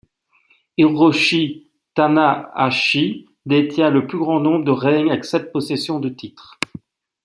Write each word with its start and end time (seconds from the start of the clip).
Hiroshi 0.77 1.69
Tanahashi 1.93 3.29
détient 3.45 3.91
le 3.91 4.07
plus 4.07 4.17
grand 4.17 4.39
nombre 4.39 4.65
de 4.65 4.71
règnes 4.71 5.11
avec 5.11 5.25
sept 5.25 5.51
possessions 5.51 5.99
de 5.99 6.09
titre. 6.09 6.57